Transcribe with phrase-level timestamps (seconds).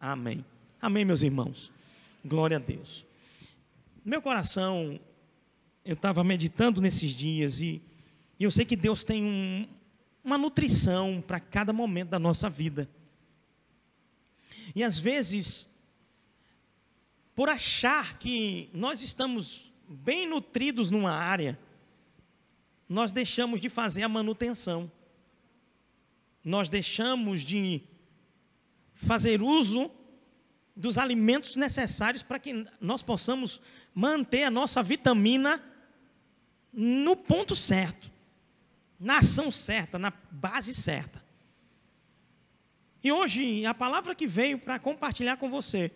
[0.00, 0.44] Amém.
[0.80, 1.72] Amém, meus irmãos.
[2.24, 3.06] Glória a Deus.
[4.04, 5.00] Meu coração,
[5.84, 7.82] eu estava meditando nesses dias e,
[8.38, 9.66] e, eu sei que Deus tem um,
[10.22, 12.88] uma nutrição para cada momento da nossa vida.
[14.74, 15.68] E às vezes,
[17.34, 21.58] por achar que nós estamos bem nutridos numa área,
[22.88, 24.90] nós deixamos de fazer a manutenção.
[26.44, 27.82] Nós deixamos de
[28.96, 29.90] fazer uso
[30.74, 33.62] dos alimentos necessários para que nós possamos
[33.94, 35.62] manter a nossa vitamina
[36.72, 38.10] no ponto certo,
[39.00, 41.24] na ação certa, na base certa.
[43.02, 45.92] E hoje, a palavra que veio para compartilhar com você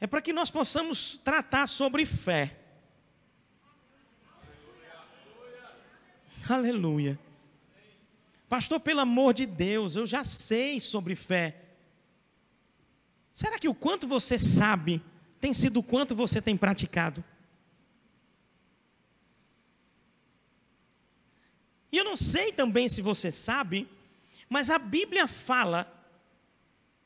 [0.00, 2.58] é para que nós possamos tratar sobre fé.
[6.46, 7.18] Aleluia.
[8.48, 11.62] Pastor, pelo amor de Deus, eu já sei sobre fé.
[13.32, 15.02] Será que o quanto você sabe
[15.40, 17.24] tem sido o quanto você tem praticado?
[21.90, 23.88] E eu não sei também se você sabe,
[24.48, 25.88] mas a Bíblia fala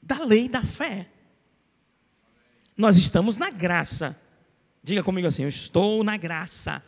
[0.02, 1.08] da lei da fé.
[2.76, 4.18] Nós estamos na graça.
[4.82, 6.82] Diga comigo assim: eu estou na graça.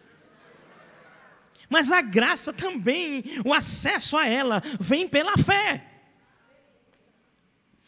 [1.70, 5.86] Mas a graça também, o acesso a ela, vem pela fé.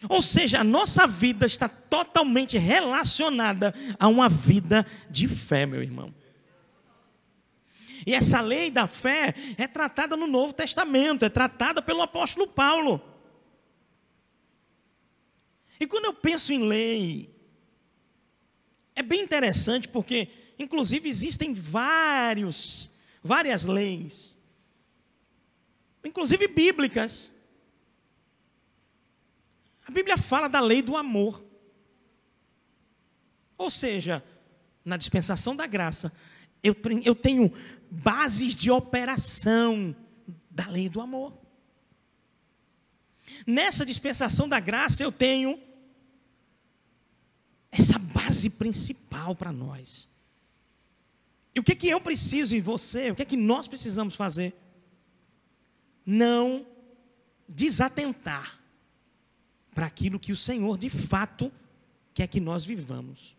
[0.08, 6.14] Ou seja, a nossa vida está totalmente relacionada a uma vida de fé, meu irmão.
[8.06, 13.00] E essa lei da fé é tratada no Novo Testamento, é tratada pelo apóstolo Paulo.
[15.78, 17.34] E quando eu penso em lei,
[18.94, 22.91] é bem interessante porque, inclusive, existem vários,
[23.22, 24.34] várias leis,
[26.04, 27.30] inclusive bíblicas,
[29.86, 31.44] a Bíblia fala da lei do amor.
[33.56, 34.24] Ou seja,
[34.84, 36.12] na dispensação da graça,
[36.62, 37.52] eu, eu tenho
[37.90, 39.94] bases de operação
[40.50, 41.36] da lei do amor.
[43.46, 45.60] Nessa dispensação da graça, eu tenho
[47.70, 50.11] essa base principal para nós.
[51.54, 54.54] E o que, que eu preciso e você, o que, que nós precisamos fazer?
[56.04, 56.66] Não
[57.48, 58.58] desatentar
[59.74, 61.52] para aquilo que o Senhor de fato
[62.14, 63.36] quer que nós vivamos.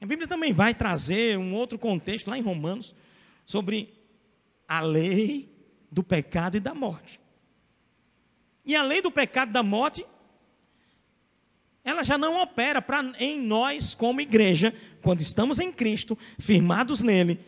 [0.00, 2.94] A Bíblia também vai trazer um outro contexto lá em Romanos
[3.46, 3.94] sobre
[4.66, 5.48] a lei
[5.90, 7.20] do pecado e da morte.
[8.64, 10.04] E a lei do pecado e da morte,
[11.84, 14.72] ela já não opera pra, em nós como igreja,
[15.02, 17.40] quando estamos em Cristo, firmados nele.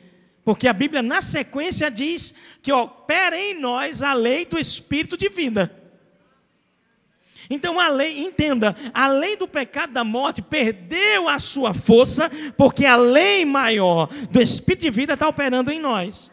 [0.45, 5.29] Porque a Bíblia, na sequência, diz que opera em nós a lei do Espírito de
[5.29, 5.85] vida.
[7.49, 12.87] Então a lei, entenda, a lei do pecado da morte perdeu a sua força, porque
[12.87, 16.33] a lei maior do Espírito de vida está operando em nós.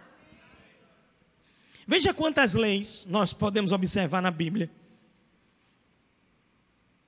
[1.85, 4.69] Veja quantas leis nós podemos observar na Bíblia.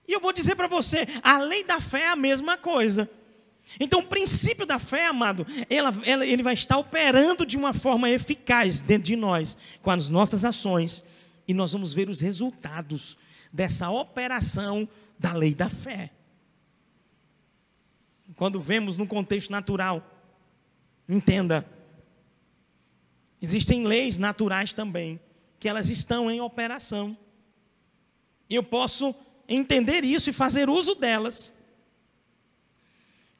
[0.07, 3.09] E eu vou dizer para você, a lei da fé é a mesma coisa.
[3.79, 8.09] Então, o princípio da fé, amado, ela, ela, ele vai estar operando de uma forma
[8.09, 11.03] eficaz dentro de nós, com as nossas ações,
[11.47, 13.17] e nós vamos ver os resultados
[13.51, 14.87] dessa operação
[15.17, 16.11] da lei da fé.
[18.35, 20.05] Quando vemos no contexto natural,
[21.07, 21.65] entenda,
[23.41, 25.19] existem leis naturais também,
[25.59, 27.17] que elas estão em operação.
[28.49, 29.15] Eu posso
[29.47, 31.53] entender isso e fazer uso delas.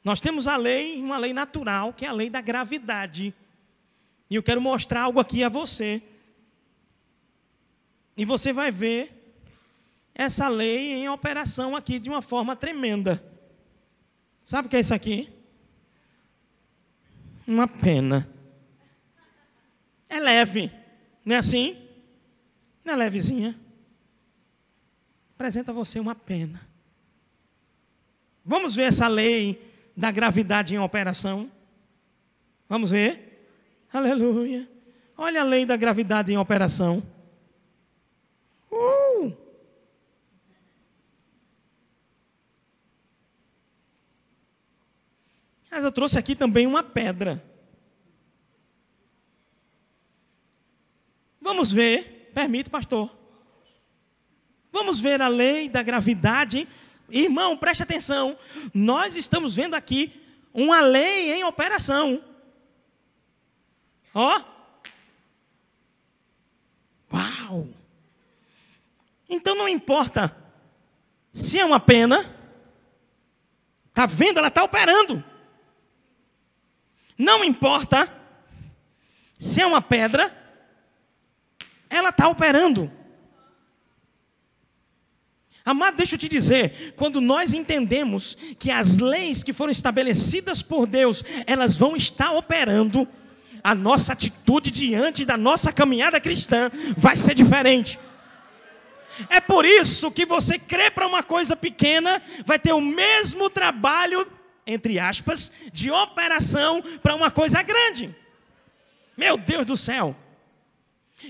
[0.04, 3.34] Nós temos a lei, uma lei natural, que é a lei da gravidade.
[4.30, 6.02] E eu quero mostrar algo aqui a você.
[8.18, 9.36] E você vai ver
[10.14, 13.24] essa lei em operação aqui de uma forma tremenda.
[14.44, 15.30] Sabe o que é isso aqui?
[17.48, 18.30] Uma pena.
[20.10, 20.72] É leve,
[21.26, 21.78] não é assim?
[22.84, 23.60] Não é levezinha?
[25.36, 26.68] Apresenta a você uma pena.
[28.46, 31.50] Vamos ver essa lei da gravidade em operação?
[32.68, 33.48] Vamos ver?
[33.92, 34.70] Aleluia.
[35.18, 37.04] Olha a lei da gravidade em operação.
[45.74, 47.44] Mas eu trouxe aqui também uma pedra.
[51.42, 53.23] Vamos ver, permite, pastor.
[54.74, 56.68] Vamos ver a lei da gravidade.
[57.08, 58.36] Irmão, preste atenção.
[58.74, 60.20] Nós estamos vendo aqui
[60.52, 62.20] uma lei em operação.
[64.16, 64.42] Ó.
[67.14, 67.68] Uau!
[69.30, 70.36] Então não importa
[71.32, 72.32] Se é uma pena,
[73.90, 74.40] está vendo?
[74.40, 75.24] Ela está operando.
[77.16, 78.12] Não importa
[79.38, 80.36] se é uma pedra,
[81.90, 82.92] ela está operando.
[85.66, 90.86] Amado, deixa eu te dizer, quando nós entendemos que as leis que foram estabelecidas por
[90.86, 93.08] Deus, elas vão estar operando,
[93.64, 97.98] a nossa atitude diante da nossa caminhada cristã vai ser diferente.
[99.30, 104.28] É por isso que você crê para uma coisa pequena, vai ter o mesmo trabalho,
[104.68, 108.14] entre aspas, de operação para uma coisa grande.
[109.16, 110.14] Meu Deus do céu.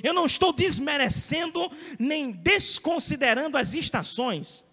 [0.01, 4.63] Eu não estou desmerecendo nem desconsiderando as estações.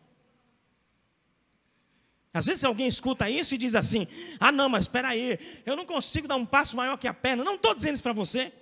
[2.33, 4.07] Às vezes alguém escuta isso e diz assim:
[4.39, 7.43] ah, não, mas espera aí, eu não consigo dar um passo maior que a perna.
[7.43, 8.53] Não estou dizendo isso para você.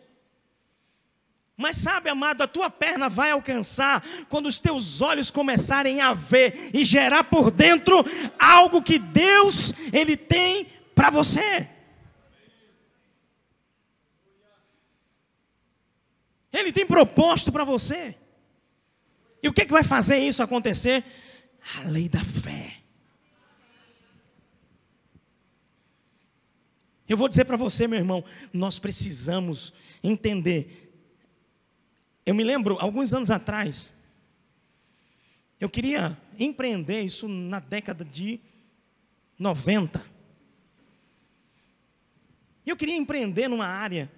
[1.60, 6.70] Mas sabe, amado, a tua perna vai alcançar quando os teus olhos começarem a ver
[6.72, 8.04] e gerar por dentro
[8.38, 11.68] algo que Deus ele tem para você.
[16.58, 18.16] Ele tem proposto para você.
[19.40, 21.04] E o que, é que vai fazer isso acontecer?
[21.76, 22.78] A lei da fé.
[27.08, 29.72] Eu vou dizer para você, meu irmão, nós precisamos
[30.02, 30.92] entender.
[32.26, 33.92] Eu me lembro, alguns anos atrás,
[35.60, 38.40] eu queria empreender isso na década de
[39.38, 40.04] 90.
[42.66, 44.10] Eu queria empreender numa área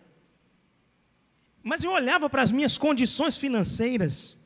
[1.63, 4.37] mas eu olhava para as minhas condições financeiras,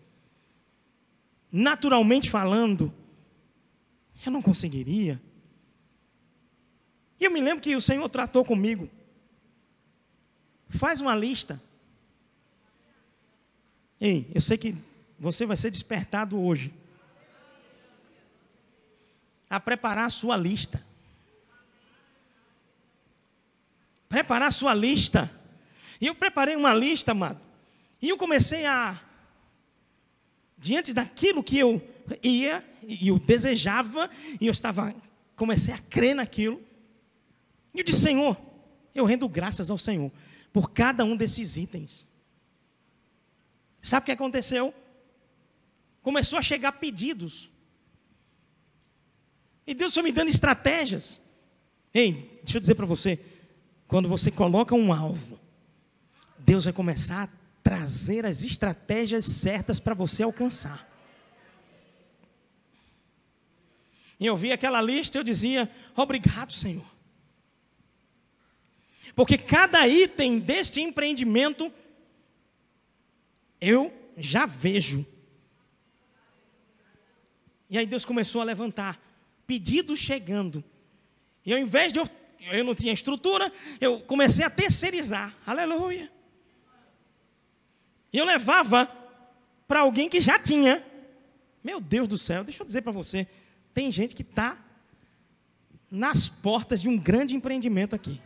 [1.50, 2.93] naturalmente falando,
[4.25, 5.20] eu não conseguiria.
[7.20, 8.90] E eu me lembro que o Senhor tratou comigo.
[10.69, 11.61] Faz uma lista.
[14.00, 14.76] Ei, eu sei que
[15.19, 16.72] você vai ser despertado hoje
[19.49, 20.84] a preparar a sua lista.
[24.08, 25.31] Preparar a sua lista.
[26.00, 27.41] E eu preparei uma lista, amado.
[28.00, 29.00] E eu comecei a,
[30.58, 31.82] diante daquilo que eu
[32.23, 34.11] ia, e eu desejava,
[34.41, 34.94] e eu estava,
[35.37, 36.62] comecei a crer naquilo.
[37.73, 38.37] E eu disse, Senhor,
[38.94, 40.11] eu rendo graças ao Senhor
[40.52, 42.06] por cada um desses itens.
[43.82, 44.73] Sabe o que aconteceu?
[46.02, 47.50] Começou a chegar pedidos.
[49.67, 51.20] E Deus foi me dando estratégias.
[51.93, 53.19] Ei, deixa eu dizer para você:
[53.88, 55.38] quando você coloca um alvo,
[56.44, 57.29] Deus vai começar a
[57.62, 60.87] trazer as estratégias certas para você alcançar.
[64.20, 66.85] E eu vi aquela lista e eu dizia: Obrigado, Senhor.
[69.17, 71.73] Porque cada item deste empreendimento
[73.58, 75.06] eu já vejo.
[77.70, 79.00] E aí Deus começou a levantar
[79.46, 80.62] pedidos chegando.
[81.44, 82.08] E ao invés de eu,
[82.41, 83.50] eu não tinha estrutura,
[83.81, 85.35] eu comecei a terceirizar.
[85.46, 86.12] Aleluia.
[88.14, 88.88] E eu levava
[89.66, 90.81] para alguém que já tinha.
[91.64, 93.26] Meu Deus do céu, deixa eu dizer para você:
[93.75, 94.56] tem gente que está
[95.90, 98.22] nas portas de um grande empreendimento aqui.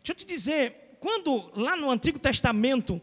[0.00, 3.00] Deixa eu te dizer, quando lá no Antigo Testamento,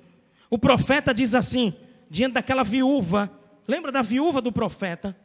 [0.51, 1.73] o profeta diz assim,
[2.07, 3.31] diante daquela viúva,
[3.67, 5.17] lembra da viúva do profeta?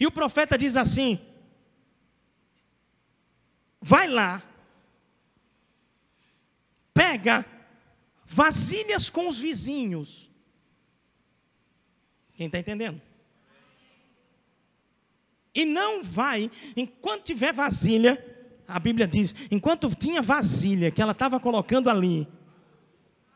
[0.00, 1.20] E o profeta diz assim:
[3.80, 4.42] vai lá,
[6.92, 7.46] pega
[8.26, 10.30] vasilhas com os vizinhos.
[12.34, 13.00] Quem está entendendo?
[15.54, 18.22] E não vai, enquanto tiver vasilha,
[18.68, 22.28] a Bíblia diz, enquanto tinha vasilha que ela estava colocando ali,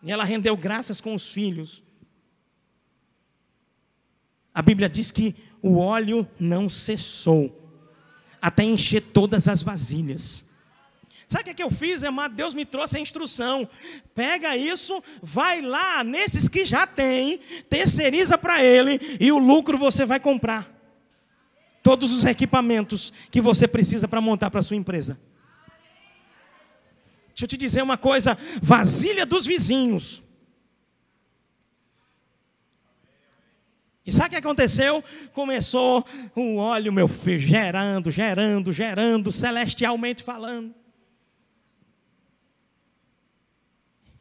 [0.03, 1.83] e ela rendeu graças com os filhos,
[4.53, 7.57] a Bíblia diz que o óleo não cessou,
[8.43, 10.50] até encher todas as vasilhas.
[11.31, 12.35] Sabe o que, é eu fiz, amado?
[12.35, 13.71] Deus me trouxe a instrução.
[14.17, 20.05] Pega isso, vai lá nesses que já tem, terceiriza para ele e o lucro você
[20.05, 20.69] vai comprar.
[21.85, 25.21] Todos os equipamentos que você precisa para montar para sua empresa.
[27.29, 30.21] Deixa eu te dizer uma coisa: vasilha dos vizinhos.
[34.05, 35.05] E sabe o que aconteceu?
[35.33, 40.80] Começou o óleo, meu filho, gerando, gerando, gerando, celestialmente falando.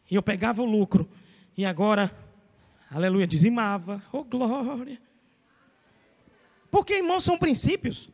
[0.09, 1.09] E eu pegava o lucro.
[1.57, 2.11] E agora,
[2.89, 4.01] aleluia, dizimava.
[4.11, 4.99] Oh, glória.
[6.71, 8.09] Porque, irmãos, são princípios.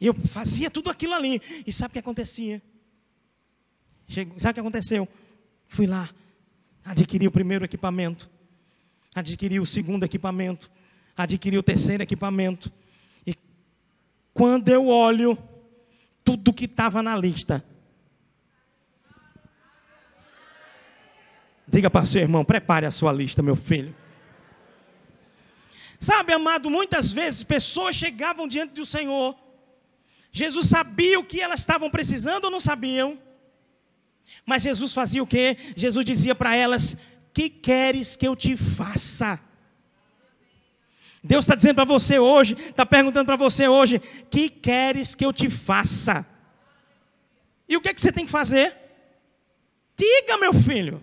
[0.00, 1.40] E eu fazia tudo aquilo ali.
[1.66, 2.62] E sabe o que acontecia?
[4.38, 5.08] Sabe o que aconteceu?
[5.66, 6.10] Fui lá,
[6.84, 8.30] adquiri o primeiro equipamento,
[9.14, 10.70] adquiri o segundo equipamento,
[11.16, 12.70] adquiri o terceiro equipamento.
[13.26, 13.34] E
[14.32, 15.38] quando eu olho
[16.22, 17.64] tudo que estava na lista,
[21.74, 23.94] diga para seu irmão: prepare a sua lista, meu filho.
[25.98, 29.36] Sabe, amado, muitas vezes pessoas chegavam diante do Senhor.
[30.30, 33.18] Jesus sabia o que elas estavam precisando ou não sabiam?
[34.44, 35.56] Mas Jesus fazia o quê?
[35.74, 36.96] Jesus dizia para elas:
[37.32, 39.40] Que queres que eu te faça?
[41.22, 43.98] Deus está dizendo para você hoje, está perguntando para você hoje:
[44.30, 46.26] Que queres que eu te faça?
[47.68, 48.74] E o que, é que você tem que fazer?
[49.96, 51.02] Diga, meu filho.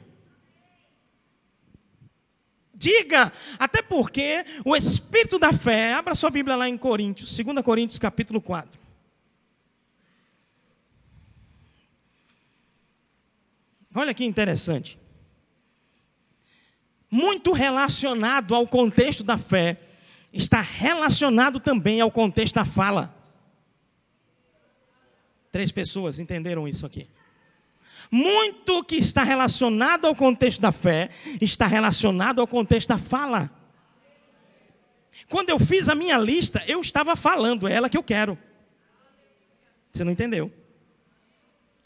[2.81, 7.99] Diga, até porque o espírito da fé, abra sua Bíblia lá em Coríntios, 2 Coríntios
[7.99, 8.81] capítulo 4.
[13.93, 14.97] Olha que interessante.
[17.07, 19.77] Muito relacionado ao contexto da fé,
[20.33, 23.15] está relacionado também ao contexto da fala.
[25.51, 27.07] Três pessoas entenderam isso aqui.
[28.11, 33.49] Muito que está relacionado ao contexto da fé, está relacionado ao contexto da fala.
[35.29, 38.37] Quando eu fiz a minha lista, eu estava falando, é ela que eu quero.
[39.89, 40.51] Você não entendeu?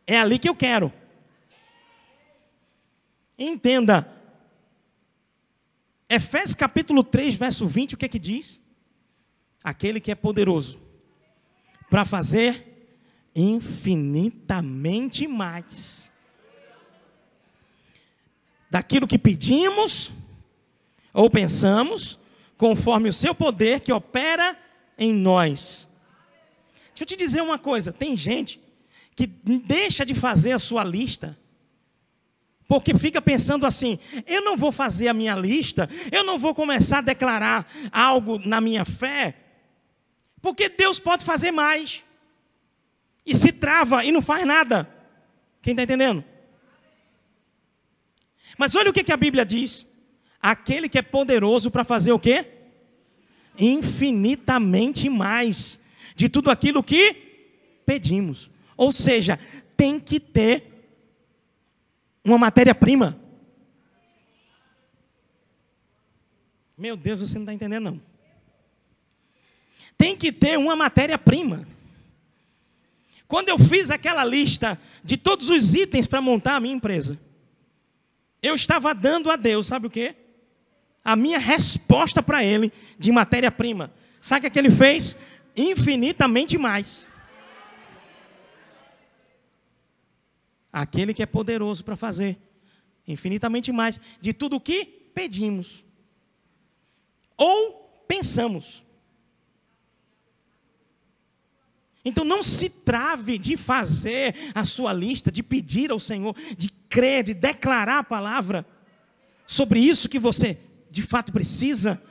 [0.08, 0.92] É ali que eu quero.
[3.38, 4.12] Entenda.
[6.10, 8.60] Efésios capítulo 3, verso 20, o que é que diz?
[9.64, 10.80] Aquele que é poderoso
[11.88, 12.90] para fazer
[13.36, 16.12] infinitamente mais
[18.76, 20.12] daquilo que pedimos
[21.14, 22.20] ou pensamos,
[22.58, 24.54] conforme o seu poder que opera
[24.98, 25.88] em nós.
[26.90, 28.60] Deixa eu te dizer uma coisa: tem gente
[29.16, 31.38] que deixa de fazer a sua lista
[32.68, 36.98] porque fica pensando assim: eu não vou fazer a minha lista, eu não vou começar
[36.98, 39.36] a declarar algo na minha fé,
[40.42, 42.04] porque Deus pode fazer mais.
[43.26, 44.86] E se trava e não faz nada.
[45.62, 46.35] Quem está entendendo?
[48.58, 49.86] Mas olha o que, que a Bíblia diz:
[50.42, 52.46] aquele que é poderoso para fazer o quê?
[53.58, 55.82] Infinitamente mais
[56.16, 57.14] de tudo aquilo que
[57.86, 58.50] pedimos.
[58.78, 59.40] Ou seja,
[59.76, 60.76] tem que ter
[62.24, 63.20] uma matéria-prima.
[66.78, 68.02] Meu Deus, você não está entendendo, não.
[69.98, 71.66] Tem que ter uma matéria-prima.
[73.28, 77.18] Quando eu fiz aquela lista de todos os itens para montar a minha empresa,
[78.46, 80.16] eu estava dando a Deus, sabe o quê?
[81.04, 83.94] A minha resposta para Ele de matéria-prima.
[84.22, 85.16] Sabe o que ele fez?
[85.56, 87.08] Infinitamente mais.
[90.76, 92.38] aquele que é poderoso para fazer
[93.08, 94.84] infinitamente mais de tudo o que
[95.16, 95.86] pedimos
[97.38, 98.84] ou pensamos.
[102.06, 107.24] Então não se trave de fazer a sua lista, de pedir ao Senhor, de crer,
[107.24, 108.64] de declarar a palavra
[109.48, 110.60] sobre isso que você
[110.90, 112.02] de fato precisa.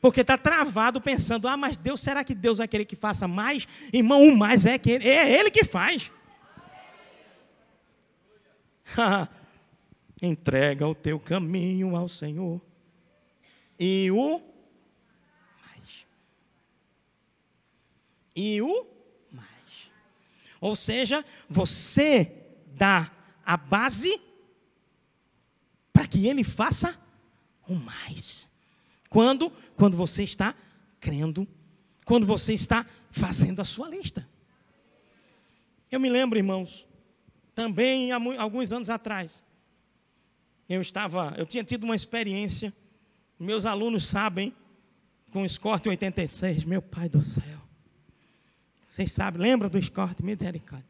[0.00, 3.66] Porque está travado pensando, ah, mas Deus, será que Deus vai querer que faça mais?
[3.92, 6.10] Irmão, o mais é que ele, é Ele que faz.
[10.22, 12.60] Entrega o teu caminho ao Senhor.
[13.78, 14.40] E o
[15.60, 16.06] mais.
[18.40, 18.86] E o
[19.32, 19.90] mais.
[20.60, 22.30] Ou seja, você
[22.68, 23.10] dá
[23.44, 24.20] a base
[25.92, 26.96] para que ele faça
[27.66, 28.46] o mais.
[29.10, 29.50] Quando?
[29.74, 30.54] Quando você está
[31.00, 31.48] crendo,
[32.04, 34.24] quando você está fazendo a sua lista.
[35.90, 36.86] Eu me lembro, irmãos,
[37.56, 39.42] também há alguns anos atrás.
[40.68, 42.72] Eu estava, eu tinha tido uma experiência,
[43.36, 44.54] meus alunos sabem,
[45.32, 47.57] com o Escort 86, meu pai do céu.
[48.98, 50.84] Vocês sabem, lembra do Escort Misericórdia?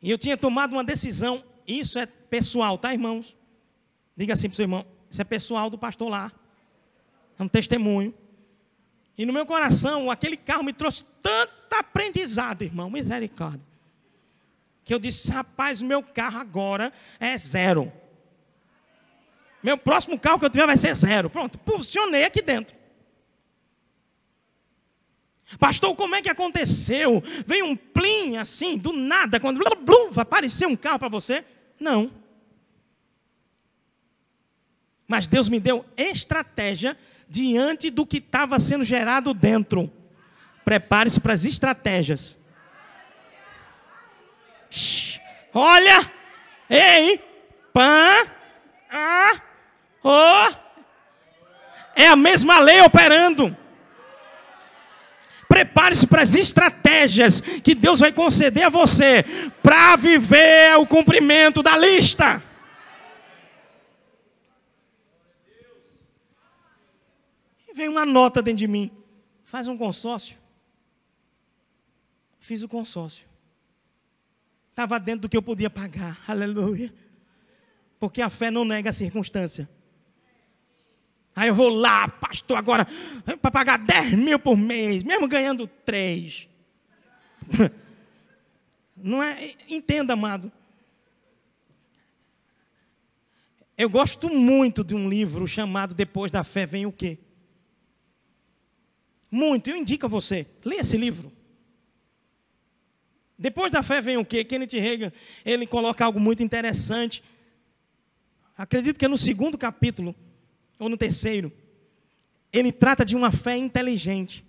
[0.00, 3.36] E eu tinha tomado uma decisão, isso é pessoal, tá, irmãos?
[4.16, 6.30] Diga assim para o seu irmão, isso é pessoal do pastor lá.
[7.36, 8.14] É um testemunho.
[9.18, 13.74] E no meu coração, aquele carro me trouxe tanto aprendizado, irmão, misericórdia
[14.84, 17.92] que eu disse: rapaz, meu carro agora é zero.
[19.60, 21.28] Meu próximo carro que eu tiver vai ser zero.
[21.28, 22.76] Pronto, posicionei aqui dentro.
[25.58, 27.22] Pastor, como é que aconteceu?
[27.46, 31.44] Veio um plim assim, do nada, quando blum, blum, apareceu um carro para você?
[31.78, 32.10] Não.
[35.06, 36.96] Mas Deus me deu estratégia
[37.28, 39.90] diante do que estava sendo gerado dentro.
[40.64, 42.38] Prepare-se para as estratégias.
[45.52, 46.10] Olha,
[46.68, 47.20] Ei!
[47.72, 48.26] Pã!
[48.90, 49.40] Ah!
[50.02, 50.54] Oh!
[51.94, 53.56] É a mesma lei operando.
[55.48, 59.24] Prepare-se para as estratégias que Deus vai conceder a você
[59.62, 62.42] para viver o cumprimento da lista.
[67.68, 68.90] E vem uma nota dentro de mim.
[69.44, 70.36] Faz um consórcio.
[72.40, 73.26] Fiz o consórcio.
[74.70, 76.20] Estava dentro do que eu podia pagar.
[76.26, 76.92] Aleluia.
[77.98, 79.68] Porque a fé não nega a circunstância.
[81.36, 82.86] Aí eu vou lá, pastor, agora,
[83.40, 86.48] para pagar 10 mil por mês, mesmo ganhando 3.
[88.96, 89.52] Não é?
[89.68, 90.50] Entenda, amado.
[93.76, 97.18] Eu gosto muito de um livro chamado Depois da Fé Vem o Quê?
[99.34, 100.46] Muito, eu indico a você.
[100.64, 101.32] Leia esse livro.
[103.36, 104.44] Depois da fé vem o quê?
[104.44, 105.12] Kenneth Reagan,
[105.44, 107.20] ele coloca algo muito interessante.
[108.56, 110.14] Acredito que é no segundo capítulo,
[110.78, 111.52] ou no terceiro.
[112.52, 114.44] Ele trata de uma fé inteligente.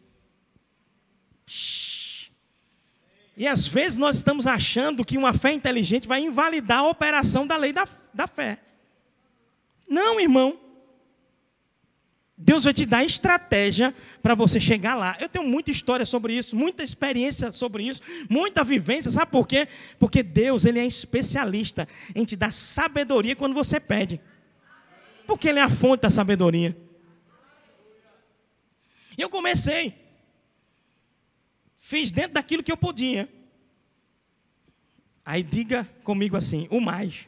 [3.38, 7.58] E às vezes nós estamos achando que uma fé inteligente vai invalidar a operação da
[7.58, 8.60] lei da, da fé.
[9.88, 10.60] Não, irmão.
[12.38, 15.16] Deus vai te dar estratégia para você chegar lá.
[15.20, 19.10] Eu tenho muita história sobre isso, muita experiência sobre isso, muita vivência.
[19.10, 19.68] Sabe por quê?
[19.98, 24.20] Porque Deus ele é especialista em te dar sabedoria quando você pede.
[25.26, 26.76] Porque Ele é a fonte da sabedoria.
[29.18, 29.94] E eu comecei.
[31.80, 33.30] Fiz dentro daquilo que eu podia.
[35.26, 37.28] Aí diga comigo assim: o mais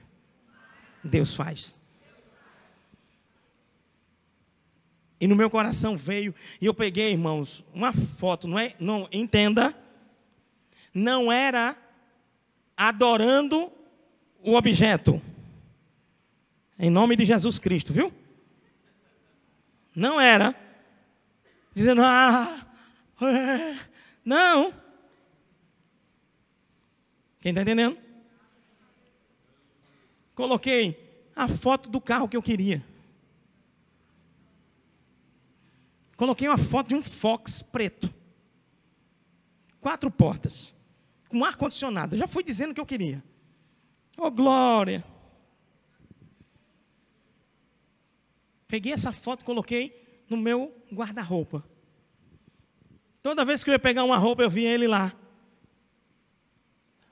[1.03, 1.75] Deus faz.
[5.19, 8.75] E no meu coração veio, e eu peguei, irmãos, uma foto, não é?
[8.79, 9.75] Não, entenda.
[10.93, 11.75] Não era
[12.75, 13.71] adorando
[14.43, 15.19] o objeto.
[16.79, 18.13] Em nome de Jesus Cristo, viu?
[19.95, 20.55] Não era
[21.73, 22.65] dizendo, ah,
[23.21, 23.79] é.
[24.25, 24.73] não.
[27.39, 27.97] Quem está entendendo?
[30.33, 32.83] Coloquei a foto do carro que eu queria.
[36.15, 38.11] Coloquei uma foto de um Fox preto.
[39.79, 40.73] Quatro portas.
[41.29, 42.17] Com ar condicionado.
[42.17, 43.23] já fui dizendo o que eu queria.
[44.17, 45.05] Oh, glória.
[48.67, 51.63] Peguei essa foto, coloquei no meu guarda-roupa.
[53.21, 55.13] Toda vez que eu ia pegar uma roupa, eu via ele lá.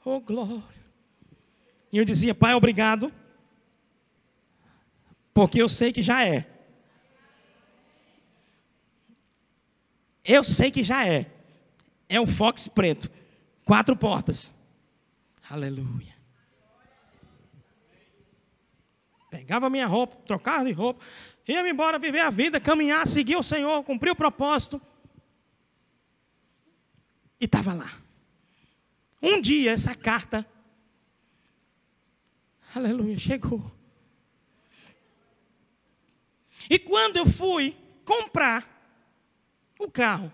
[0.04, 0.64] Oh, glória.
[1.92, 3.12] E eu dizia, Pai, obrigado.
[5.34, 6.46] Porque eu sei que já é.
[10.24, 11.32] Eu sei que já é.
[12.08, 13.10] É o Fox preto.
[13.64, 14.52] Quatro portas.
[15.50, 16.15] Aleluia.
[19.46, 21.06] Pegava minha roupa, trocava de roupa,
[21.48, 24.82] ia embora viver a vida, caminhar, seguir o Senhor, cumprir o propósito.
[27.40, 27.96] E estava lá.
[29.22, 30.44] Um dia essa carta,
[32.74, 33.72] aleluia, chegou.
[36.68, 38.68] E quando eu fui comprar
[39.80, 40.34] o carro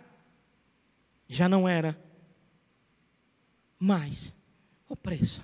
[1.27, 2.01] já não era
[3.77, 4.33] mais
[4.87, 5.43] o preço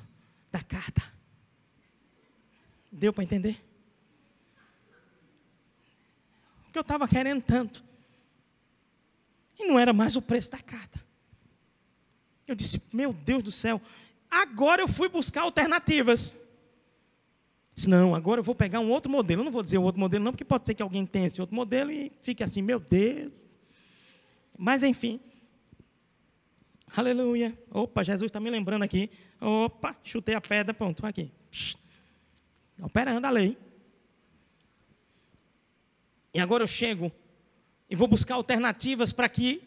[0.49, 1.16] da carta.
[2.97, 3.63] Deu para entender?
[6.67, 7.83] O que eu estava querendo tanto.
[9.59, 11.05] E não era mais o preço da carta.
[12.47, 13.79] Eu disse, meu Deus do céu,
[14.29, 16.33] agora eu fui buscar alternativas.
[17.75, 19.41] Disse, não, agora eu vou pegar um outro modelo.
[19.41, 21.39] Eu não vou dizer o outro modelo, não, porque pode ser que alguém tenha esse
[21.39, 23.31] outro modelo e fique assim, meu Deus,
[24.57, 25.19] mas enfim.
[26.95, 27.55] Aleluia.
[27.69, 29.11] Opa, Jesus está me lembrando aqui.
[29.39, 31.31] Opa, chutei a pedra, pronto, aqui.
[32.81, 33.57] Operando a lei.
[36.33, 37.11] E agora eu chego
[37.89, 39.63] e vou buscar alternativas para que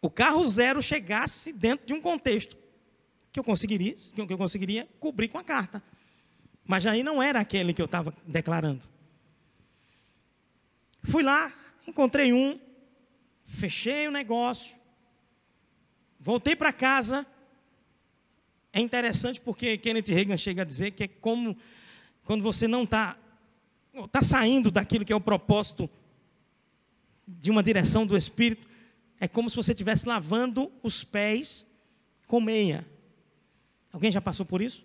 [0.00, 2.56] o carro zero chegasse dentro de um contexto
[3.32, 5.82] que eu conseguiria, que eu conseguiria cobrir com a carta.
[6.64, 8.82] Mas aí não era aquele que eu estava declarando.
[11.02, 11.52] Fui lá,
[11.86, 12.58] encontrei um,
[13.44, 14.76] fechei o negócio,
[16.18, 17.26] voltei para casa.
[18.76, 21.56] É interessante porque Kenneth Reagan chega a dizer que é como
[22.26, 23.16] quando você não está
[24.12, 25.88] tá saindo daquilo que é o propósito
[27.26, 28.68] de uma direção do Espírito,
[29.18, 31.66] é como se você estivesse lavando os pés
[32.26, 32.86] com meia.
[33.90, 34.84] Alguém já passou por isso?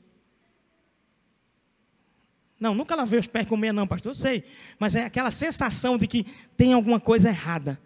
[2.57, 4.11] Não, nunca lavei os pés com meia, não, pastor.
[4.11, 4.45] Eu sei.
[4.79, 6.23] Mas é aquela sensação de que
[6.55, 7.77] tem alguma coisa errada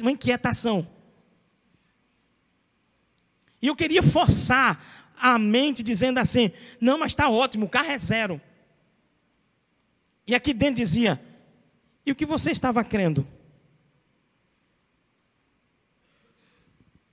[0.00, 0.88] uma inquietação.
[3.62, 7.98] E eu queria forçar a mente dizendo assim: não, mas está ótimo, o carro é
[7.98, 8.40] zero.
[10.26, 11.22] E aqui dentro dizia:
[12.04, 13.26] e o que você estava crendo?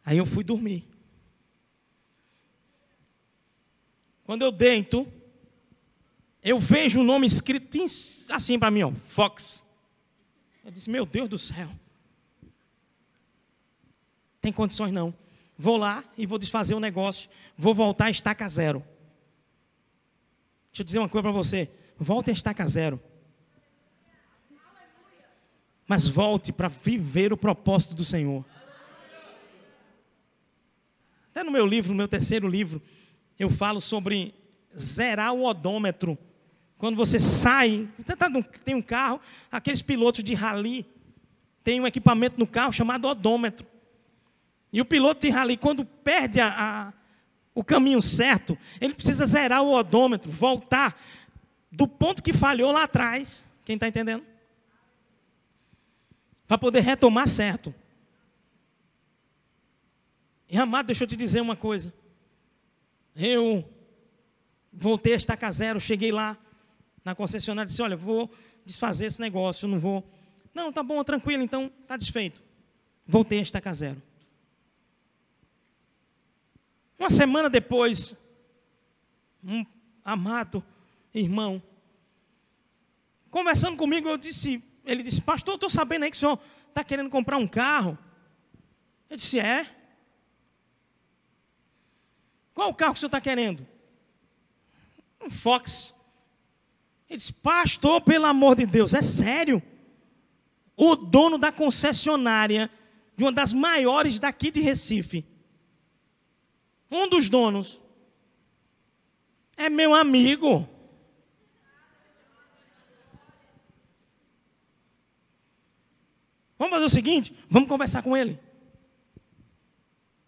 [0.03, 0.83] Aí eu fui dormir.
[4.23, 5.07] Quando eu deito,
[6.43, 7.77] eu vejo o um nome escrito
[8.29, 9.63] assim para mim, ó, Fox.
[10.65, 11.69] Eu disse: Meu Deus do céu.
[14.41, 15.13] Tem condições não.
[15.61, 17.29] Vou lá e vou desfazer o negócio.
[17.57, 18.79] Vou voltar a estaca zero.
[20.71, 21.69] Deixa eu dizer uma coisa para você.
[21.97, 22.97] Volte a estaca zero.
[25.85, 28.45] Mas volte para viver o propósito do Senhor.
[31.31, 32.81] Até no meu livro, no meu terceiro livro,
[33.37, 34.33] eu falo sobre
[34.77, 36.17] zerar o odômetro.
[36.77, 37.89] Quando você sai,
[38.63, 39.19] tem um carro,
[39.51, 40.85] aqueles pilotos de rally
[41.65, 43.67] tem um equipamento no carro chamado odômetro.
[44.71, 46.93] E o piloto de rally, quando perde a, a,
[47.55, 50.99] o caminho certo, ele precisa zerar o odômetro, voltar
[51.71, 53.45] do ponto que falhou lá atrás.
[53.65, 54.23] Quem está entendendo?
[56.47, 57.73] Para poder retomar certo.
[60.49, 61.93] E amado, deixa eu te dizer uma coisa.
[63.15, 63.67] Eu
[64.71, 66.37] voltei a estaca zero, cheguei lá
[67.03, 68.31] na concessionária e disse: Olha, vou
[68.65, 70.03] desfazer esse negócio, não vou.
[70.53, 72.41] Não, tá bom, tranquilo, então está desfeito.
[73.05, 74.01] Voltei a estaca zero.
[76.99, 78.13] Uma semana depois,
[79.41, 79.65] um
[80.03, 80.61] amado
[81.13, 81.63] irmão,
[83.31, 87.09] conversando comigo, eu disse, ele disse, pastor, estou sabendo aí que o senhor está querendo
[87.09, 87.97] comprar um carro.
[89.09, 89.65] Eu disse, é.
[92.53, 93.65] Qual o carro que o senhor está querendo?
[95.21, 95.95] Um Fox.
[97.09, 99.63] Ele disse, pastor, pelo amor de Deus, é sério.
[100.75, 102.69] O dono da concessionária,
[103.15, 105.25] de uma das maiores daqui de Recife,
[106.89, 107.79] um dos donos,
[109.55, 110.67] é meu amigo.
[116.57, 118.39] Vamos fazer o seguinte: vamos conversar com ele.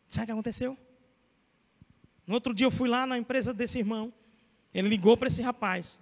[0.07, 0.77] Sabe o que aconteceu?
[2.27, 4.13] No outro dia eu fui lá na empresa desse irmão.
[4.73, 5.97] Ele ligou para esse rapaz.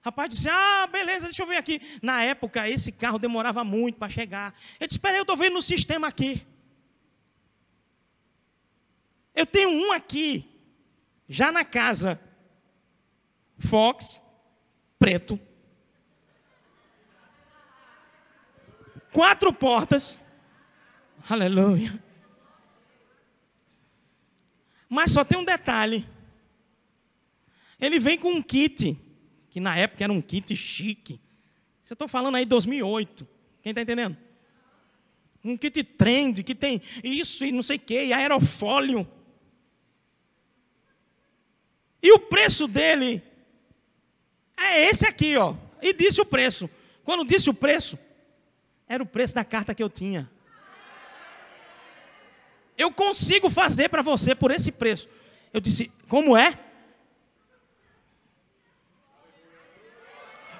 [0.00, 1.80] O rapaz disse: Ah, beleza, deixa eu ver aqui.
[2.02, 4.54] Na época, esse carro demorava muito para chegar.
[4.80, 6.46] Eu disse: Espera eu estou vendo no sistema aqui.
[9.34, 10.48] Eu tenho um aqui,
[11.28, 12.20] já na casa.
[13.58, 14.20] Fox,
[14.98, 15.38] preto.
[19.12, 20.18] Quatro portas.
[21.28, 22.02] Aleluia.
[24.88, 26.06] Mas só tem um detalhe.
[27.80, 28.98] Ele vem com um kit,
[29.50, 31.20] que na época era um kit chique.
[31.92, 33.28] Eu estou falando aí 2008.
[33.62, 34.16] Quem está entendendo?
[35.44, 39.06] Um kit trend, que tem isso e não sei o que, aerofólio.
[42.02, 43.22] E o preço dele
[44.56, 45.54] é esse aqui, ó.
[45.80, 46.68] E disse o preço.
[47.04, 47.98] Quando disse o preço,
[48.88, 50.30] era o preço da carta que eu tinha.
[52.76, 55.08] Eu consigo fazer para você por esse preço.
[55.52, 56.58] Eu disse, como é?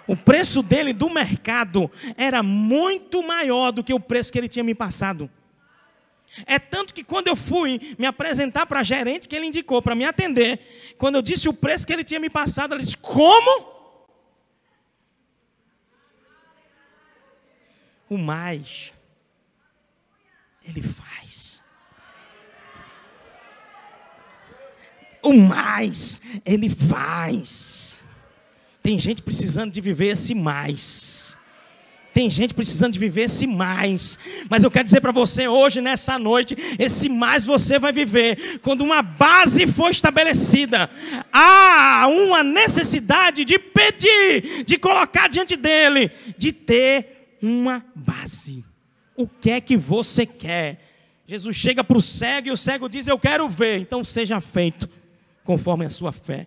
[0.06, 4.64] O preço dele do mercado era muito maior do que o preço que ele tinha
[4.64, 5.30] me passado.
[6.46, 9.94] É tanto que quando eu fui me apresentar para a gerente que ele indicou para
[9.94, 13.70] me atender, quando eu disse o preço que ele tinha me passado, ela disse: Como?
[18.08, 18.92] O mais,
[20.66, 21.62] ele faz.
[25.22, 28.00] O mais, ele faz.
[28.82, 31.21] Tem gente precisando de viver esse mais.
[32.12, 34.18] Tem gente precisando de viver esse mais.
[34.48, 38.82] Mas eu quero dizer para você hoje, nessa noite, esse mais você vai viver quando
[38.82, 40.90] uma base for estabelecida.
[41.32, 48.62] Há uma necessidade de pedir, de colocar diante dele, de ter uma base.
[49.16, 50.80] O que é que você quer?
[51.26, 53.78] Jesus chega para o cego e o cego diz: Eu quero ver.
[53.78, 54.88] Então seja feito
[55.44, 56.46] conforme a sua fé.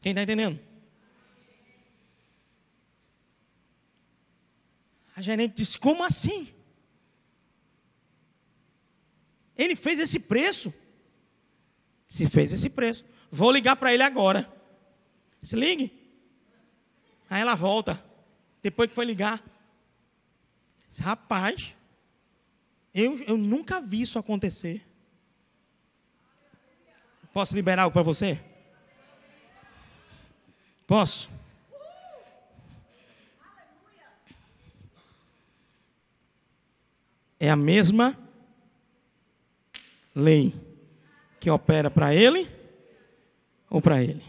[0.00, 0.67] Quem está entendendo?
[5.18, 6.54] A gerente disse: Como assim?
[9.56, 10.72] Ele fez esse preço.
[12.06, 13.04] Se fez esse preço.
[13.28, 14.48] Vou ligar para ele agora.
[15.42, 15.92] Se ligue.
[17.28, 18.00] Aí ela volta.
[18.62, 19.42] Depois que foi ligar.
[21.00, 21.74] Rapaz,
[22.94, 24.86] eu, eu nunca vi isso acontecer.
[27.32, 28.40] Posso liberar algo para você?
[30.86, 31.28] Posso?
[37.38, 38.16] É a mesma
[40.14, 40.54] lei.
[41.40, 42.48] que opera para ele
[43.70, 44.22] ou para ele.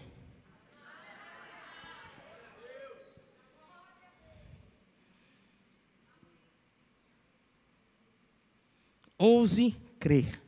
[9.18, 10.40] Ouse crer.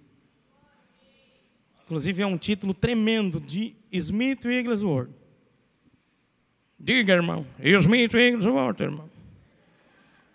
[1.84, 5.12] Inclusive é um título tremendo de Smith Wigglesworth.
[6.80, 7.46] Diga, irmão.
[7.60, 9.10] Smith Wigglesworth, irmão.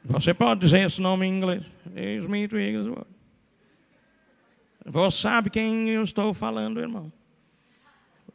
[0.08, 1.64] Você pode dizer esse nome em inglês.
[1.94, 3.08] Smith Wigglesworth.
[4.84, 7.12] Você sabe quem eu estou falando, irmão.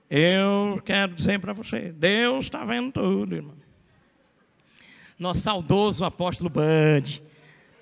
[0.10, 3.56] Eu quero dizer para você, Deus está vendo tudo, irmão.
[5.18, 6.52] Nosso saudoso apóstolo.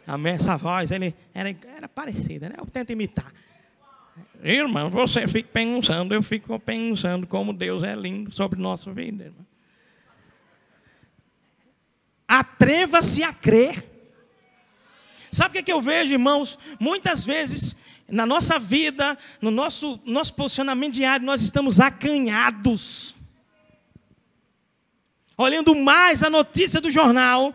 [0.05, 0.33] Amém?
[0.33, 2.55] Essa voz, ele era, era parecida, né?
[2.59, 3.33] Eu tento imitar.
[4.43, 9.48] Irmão, você fica pensando, eu fico pensando como Deus é lindo sobre nossa vida, irmão.
[12.29, 13.83] Atreva-se a crer.
[15.31, 16.59] Sabe o que, é que eu vejo, irmãos?
[16.79, 17.75] Muitas vezes
[18.07, 23.15] na nossa vida, no nosso, nosso posicionamento diário, nós estamos acanhados.
[25.35, 27.51] Olhando mais a notícia do jornal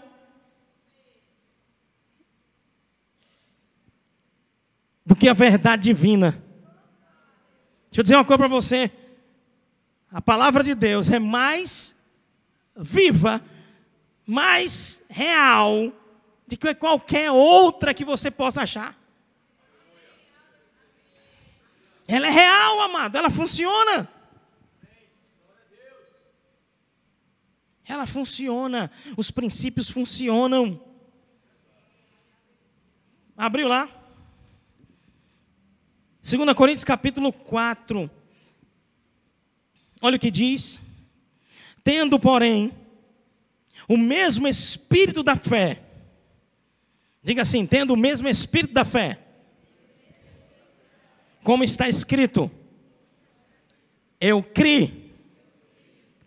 [5.07, 6.33] do que a verdade divina.
[7.91, 8.91] Deixa eu dizer uma coisa para você.
[10.11, 11.97] A palavra de Deus é mais
[12.77, 13.41] viva,
[14.27, 15.93] mais real
[16.47, 18.99] do que qualquer outra que você possa achar.
[22.07, 24.11] Ela é real, amado, ela funciona.
[27.87, 30.81] Ela funciona, os princípios funcionam.
[33.37, 33.89] Abriu lá?
[36.23, 38.11] 2 Coríntios capítulo 4.
[40.01, 40.81] Olha o que diz.
[41.83, 42.73] Tendo, porém,
[43.89, 45.83] o mesmo espírito da fé.
[47.23, 49.19] Diga assim: tendo o mesmo espírito da fé.
[51.43, 52.51] Como está escrito:
[54.21, 55.15] Eu criei,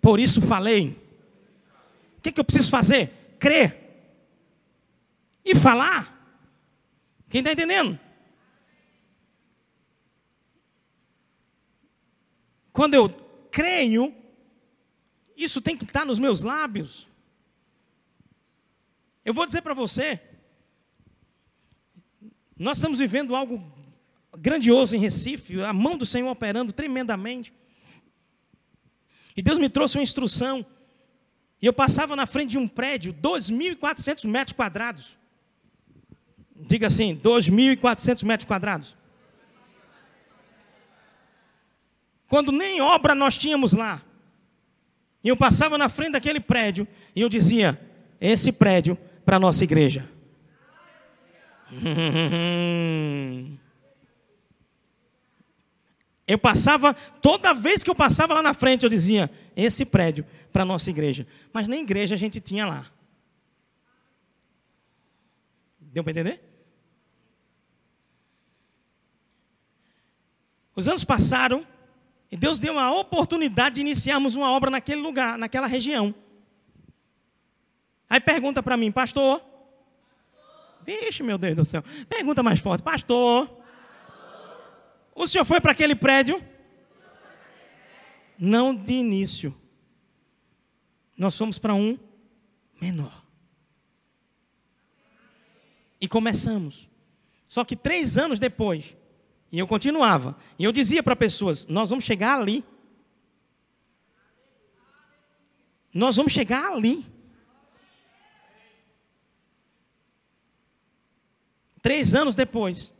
[0.01, 0.95] por isso falei.
[2.17, 3.35] O que, que eu preciso fazer?
[3.39, 3.87] Crer
[5.45, 6.13] e falar.
[7.29, 7.97] Quem está entendendo?
[12.73, 13.09] Quando eu
[13.49, 14.13] creio,
[15.35, 17.07] isso tem que estar nos meus lábios.
[19.27, 20.21] Eu vou dizer para você,
[22.57, 23.61] nós estamos vivendo algo
[24.37, 27.51] grandioso em Recife, a mão do Senhor operando tremendamente.
[29.35, 30.65] E Deus me trouxe uma instrução.
[31.61, 35.17] E eu passava na frente de um prédio, 2.400 metros quadrados.
[36.55, 38.95] Diga assim, 2.400 metros quadrados.
[42.29, 44.01] quando nem obra nós tínhamos lá.
[45.21, 47.77] E eu passava na frente daquele prédio e eu dizia:
[48.21, 50.09] esse prédio para a nossa igreja.
[56.25, 60.63] Eu passava, toda vez que eu passava lá na frente, eu dizia: esse prédio para
[60.63, 61.25] a nossa igreja.
[61.53, 62.85] Mas nem igreja a gente tinha lá.
[65.79, 66.41] Deu para entender?
[70.75, 71.65] Os anos passaram
[72.29, 76.13] e Deus deu uma oportunidade de iniciarmos uma obra naquele lugar, naquela região.
[78.09, 79.41] Aí pergunta para mim, pastor.
[80.85, 81.83] Vixe, meu Deus do céu.
[82.07, 83.49] Pergunta mais forte, pastor.
[85.13, 86.41] O senhor foi para aquele prédio?
[88.37, 89.53] Não de início.
[91.17, 91.97] Nós fomos para um
[92.79, 93.23] menor.
[95.99, 96.87] E começamos.
[97.47, 98.95] Só que três anos depois,
[99.51, 100.37] e eu continuava.
[100.59, 102.63] E eu dizia para pessoas: nós vamos chegar ali.
[105.93, 107.05] Nós vamos chegar ali.
[111.87, 112.93] Três anos depois,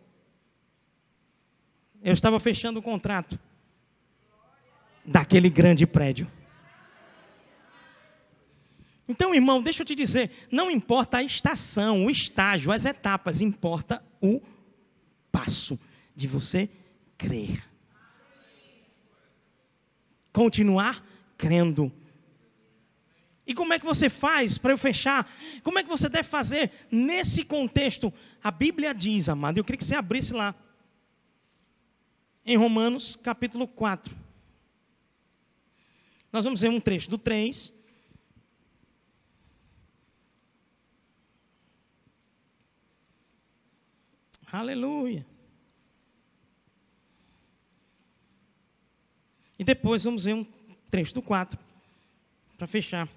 [2.01, 3.37] eu estava fechando o contrato
[5.05, 6.25] daquele grande prédio.
[9.05, 14.01] Então, irmão, deixa eu te dizer: não importa a estação, o estágio, as etapas, importa
[14.21, 14.41] o
[15.33, 15.77] passo
[16.15, 16.69] de você
[17.17, 17.61] crer.
[20.31, 21.05] Continuar
[21.37, 21.91] crendo.
[23.47, 25.33] E como é que você faz, para eu fechar,
[25.63, 28.13] como é que você deve fazer nesse contexto?
[28.43, 30.53] A Bíblia diz, amado, eu queria que você abrisse lá,
[32.45, 34.13] em Romanos capítulo 4.
[36.31, 37.73] Nós vamos ver um trecho do 3.
[44.51, 45.25] Aleluia.
[49.57, 50.45] E depois vamos ver um
[50.91, 51.57] trecho do 4
[52.57, 53.09] para fechar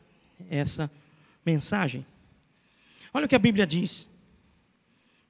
[0.49, 0.91] essa
[1.45, 2.07] mensagem.
[3.13, 4.09] Olha o que a Bíblia diz.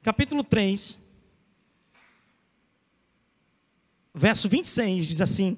[0.03, 0.99] Capítulo 3.
[4.15, 5.57] verso 26 diz assim: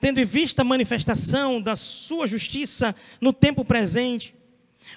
[0.00, 4.34] Tendo em vista a manifestação da sua justiça no tempo presente,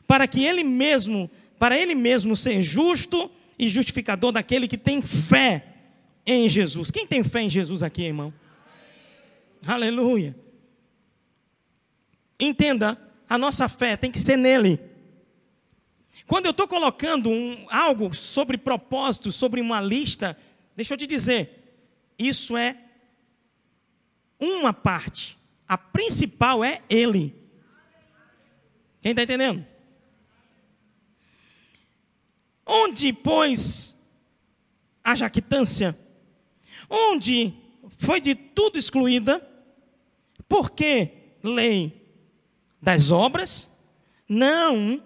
[0.08, 5.65] para que ele mesmo, para ele mesmo ser justo e justificador daquele que tem fé
[6.25, 6.91] em Jesus.
[6.91, 8.34] Quem tem fé em Jesus aqui, irmão?
[9.65, 10.36] Aleluia.
[12.39, 12.97] Entenda,
[13.31, 14.77] a nossa fé tem que ser nele.
[16.27, 20.37] Quando eu estou colocando um, algo sobre propósito, sobre uma lista,
[20.75, 21.79] deixa eu te dizer,
[22.19, 22.77] isso é
[24.37, 25.37] uma parte.
[25.65, 27.33] A principal é ele.
[29.01, 29.65] Quem está entendendo?
[32.65, 33.97] Onde, pois,
[35.01, 35.97] a jactância?
[36.89, 37.53] Onde
[37.97, 39.41] foi de tudo excluída?
[40.49, 42.00] Por que lei
[42.81, 43.69] das obras?
[44.27, 45.01] Não.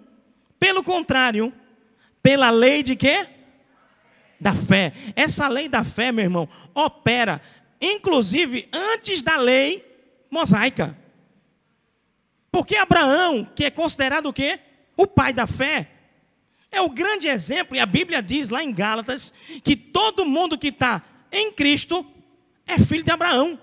[0.58, 1.52] Pelo contrário,
[2.22, 3.26] pela lei de quê?
[4.40, 4.92] Da fé.
[5.14, 7.40] Essa lei da fé, meu irmão, opera
[7.80, 9.84] inclusive antes da lei
[10.30, 10.96] mosaica.
[12.50, 14.58] Porque Abraão, que é considerado o quê?
[14.96, 15.90] O pai da fé,
[16.70, 20.68] é o grande exemplo, e a Bíblia diz lá em Gálatas, que todo mundo que
[20.68, 22.06] está em Cristo
[22.66, 23.58] é filho de Abraão.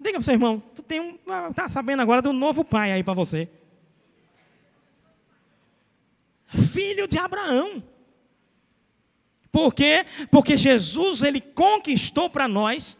[0.00, 1.18] Diga para você, irmão, tu tem um,
[1.52, 3.48] tá sabendo agora de um novo pai aí para você.
[6.72, 7.82] Filho de Abraão.
[9.50, 10.06] Por quê?
[10.30, 12.98] Porque Jesus ele conquistou para nós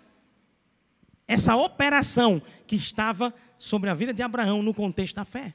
[1.27, 5.55] essa operação que estava sobre a vida de Abraão no contexto da fé.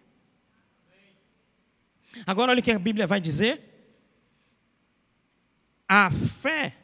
[2.25, 3.69] Agora olha o que a Bíblia vai dizer.
[5.87, 6.77] A fé,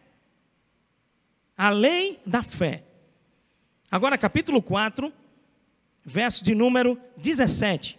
[1.55, 2.83] a lei da fé.
[3.91, 5.12] Agora capítulo 4,
[6.06, 7.97] verso de número 17.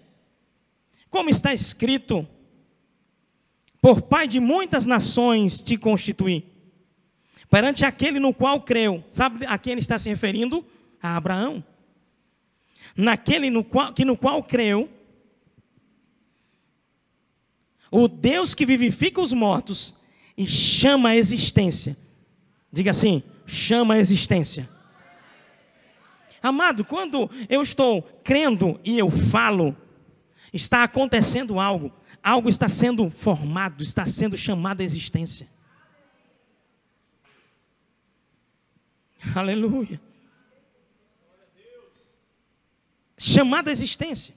[1.09, 2.27] Como está escrito,
[3.81, 6.45] por pai de muitas nações te constituí,
[7.51, 9.03] perante aquele no qual creu.
[9.11, 10.65] Sabe a quem ele está se referindo?
[11.03, 11.65] A Abraão.
[12.97, 14.89] Naquele no qual, que no qual creu,
[17.91, 19.97] o Deus que vivifica os mortos
[20.37, 21.97] e chama a existência.
[22.73, 24.69] Diga assim: chama a existência.
[26.43, 29.77] Amado, quando eu estou crendo e eu falo,
[30.53, 35.49] está acontecendo algo algo está sendo formado, está sendo chamado à existência.
[39.35, 40.01] Aleluia.
[43.19, 44.35] Chamado à existência.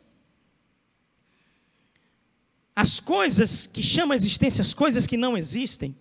[2.76, 5.96] As coisas que chamam a existência, as coisas que não existem.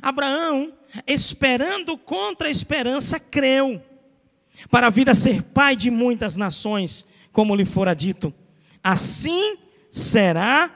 [0.00, 0.72] Abraão,
[1.06, 3.82] esperando contra a esperança, creu,
[4.70, 8.32] para vir a ser pai de muitas nações, como lhe fora dito.
[8.82, 9.56] Assim
[9.90, 10.70] será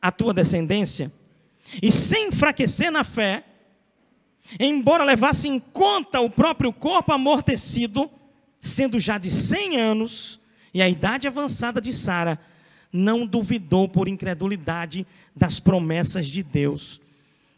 [0.00, 1.12] a tua descendência.
[1.80, 3.44] E sem enfraquecer na fé,
[4.58, 8.10] embora levasse em conta o próprio corpo amortecido,
[8.58, 10.40] sendo já de cem anos,
[10.74, 12.38] e a idade avançada de Sara,
[12.92, 17.00] não duvidou por incredulidade das promessas de Deus.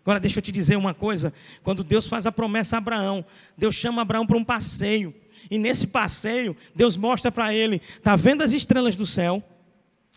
[0.02, 3.24] Agora deixa eu te dizer uma coisa: quando Deus faz a promessa a Abraão,
[3.56, 5.14] Deus chama Abraão para um passeio,
[5.50, 9.42] e nesse passeio, Deus mostra para ele: está vendo as estrelas do céu?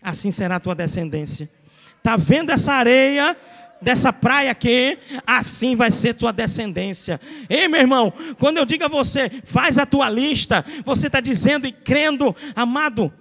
[0.02, 1.50] assim será a tua descendência.
[1.98, 3.36] Está vendo essa areia
[3.80, 4.98] dessa praia aqui?
[5.26, 7.20] Assim vai ser tua descendência.
[7.48, 11.66] Ei, meu irmão, quando eu digo a você, faz a tua lista, você está dizendo
[11.66, 13.12] e crendo, amado.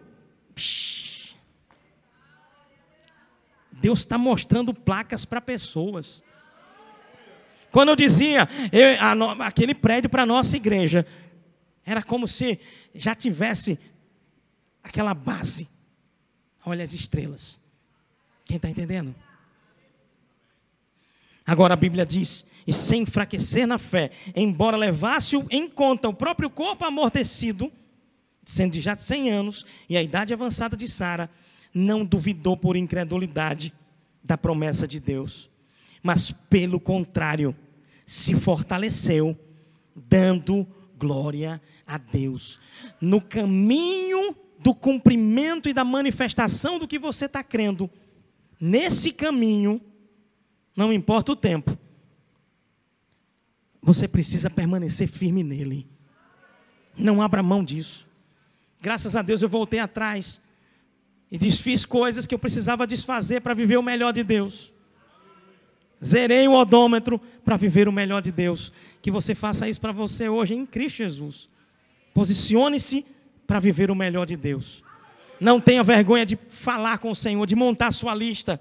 [3.72, 6.24] Deus está mostrando placas para pessoas.
[7.72, 11.06] Quando eu dizia, eu, a, aquele prédio para a nossa igreja,
[11.88, 12.60] era como se
[12.94, 13.80] já tivesse
[14.84, 15.68] aquela base
[16.70, 17.58] olha as estrelas.
[18.46, 19.16] Quem está entendendo?
[21.46, 26.50] Agora a Bíblia diz: e sem enfraquecer na fé, embora levasse em conta o próprio
[26.50, 27.72] corpo amortecido,
[28.44, 31.30] sendo de já de 100 anos, e a idade avançada de Sara,
[31.74, 33.74] não duvidou por incredulidade
[34.24, 35.50] da promessa de Deus,
[36.04, 37.56] mas pelo contrário,
[38.06, 39.38] se fortaleceu,
[39.96, 40.68] dando
[40.98, 42.60] glória a Deus.
[43.00, 47.90] No caminho do cumprimento e da manifestação do que você está crendo,
[48.60, 49.82] nesse caminho,
[50.76, 51.78] não importa o tempo,
[53.82, 55.88] você precisa permanecer firme nele.
[56.98, 58.08] Não abra mão disso.
[58.82, 60.42] Graças a Deus eu voltei atrás
[61.32, 64.74] e desfiz coisas que eu precisava desfazer para viver o melhor de Deus.
[66.04, 68.72] Zerei o odômetro para viver o melhor de Deus.
[69.02, 71.50] Que você faça isso para você hoje em Cristo Jesus.
[72.14, 73.06] Posicione-se
[73.46, 74.84] para viver o melhor de Deus.
[75.40, 78.60] Não tenha vergonha de falar com o Senhor, de montar sua lista,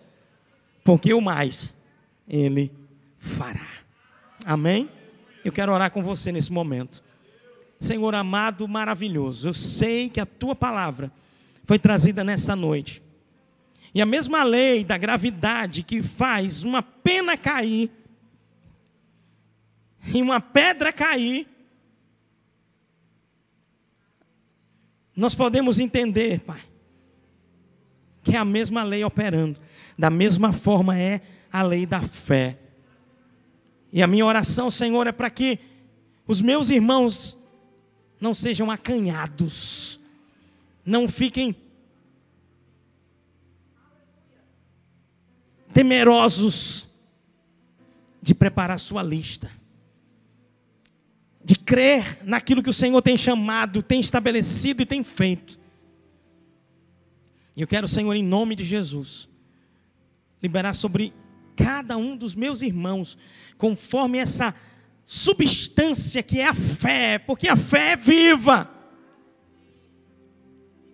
[0.85, 1.77] porque o mais
[2.29, 2.71] Ele
[3.19, 3.67] fará.
[4.45, 4.89] Amém?
[5.45, 7.03] Eu quero orar com você nesse momento.
[7.81, 11.11] Senhor amado, maravilhoso, eu sei que a tua palavra
[11.65, 13.03] foi trazida nesta noite.
[13.97, 17.91] E a mesma lei da gravidade que faz uma pena cair
[20.15, 21.49] e uma pedra cair,
[25.17, 26.61] nós podemos entender, Pai,
[28.23, 29.59] que é a mesma lei operando.
[29.99, 32.59] Da mesma forma é a lei da fé.
[33.91, 35.59] E a minha oração, Senhor, é para que
[36.27, 37.39] os meus irmãos
[38.21, 39.99] não sejam acanhados,
[40.85, 41.57] não fiquem
[45.77, 46.87] temerosos
[48.23, 49.51] de preparar sua lista,
[51.45, 55.61] de crer naquilo que o Senhor tem chamado, tem estabelecido e tem feito.
[57.55, 59.29] E eu quero, Senhor, em nome de Jesus,
[60.43, 61.13] liberar sobre
[61.55, 63.19] cada um dos meus irmãos,
[63.59, 64.55] conforme essa
[65.05, 68.71] substância que é a fé, porque a fé é viva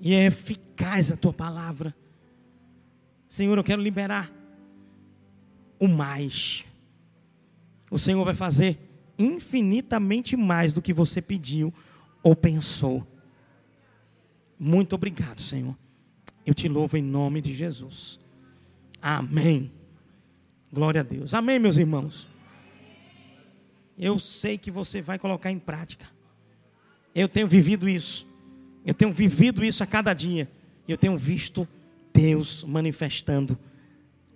[0.01, 1.95] e é eficaz a tua palavra.
[3.29, 4.42] Senhor, eu quero liberar
[5.83, 6.65] o mais.
[7.91, 8.79] O Senhor vai fazer
[9.19, 11.75] infinitamente mais do que você pediu
[12.23, 13.05] ou pensou.
[14.57, 15.77] Muito obrigado, Senhor.
[16.47, 18.21] Eu te louvo em nome de Jesus.
[19.03, 19.73] Amém.
[20.73, 21.35] Glória a Deus.
[21.35, 22.29] Amém, meus irmãos.
[23.99, 26.07] Eu sei que você vai colocar em prática.
[27.13, 28.25] Eu tenho vivido isso.
[28.87, 30.49] Eu tenho vivido isso a cada dia.
[30.87, 31.67] Eu tenho visto
[32.15, 33.59] Deus manifestando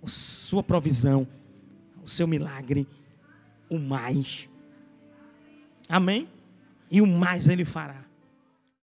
[0.07, 1.27] sua provisão,
[2.07, 2.87] o seu milagre,
[3.69, 4.49] o mais.
[5.89, 6.29] Amém?
[6.89, 8.06] E o mais ele fará.